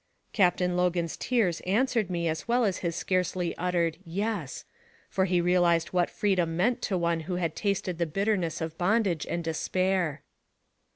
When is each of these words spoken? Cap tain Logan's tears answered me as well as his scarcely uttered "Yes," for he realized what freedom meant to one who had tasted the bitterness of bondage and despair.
Cap 0.33 0.57
tain 0.57 0.75
Logan's 0.75 1.15
tears 1.15 1.59
answered 1.59 2.09
me 2.09 2.27
as 2.27 2.47
well 2.47 2.65
as 2.65 2.77
his 2.79 2.95
scarcely 2.95 3.55
uttered 3.59 3.99
"Yes," 4.03 4.65
for 5.11 5.25
he 5.25 5.39
realized 5.39 5.89
what 5.89 6.09
freedom 6.09 6.57
meant 6.57 6.81
to 6.81 6.97
one 6.97 7.19
who 7.19 7.35
had 7.35 7.55
tasted 7.55 7.99
the 7.99 8.07
bitterness 8.07 8.61
of 8.61 8.79
bondage 8.79 9.27
and 9.29 9.43
despair. 9.43 10.23